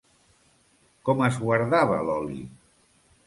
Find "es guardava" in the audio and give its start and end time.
1.27-1.99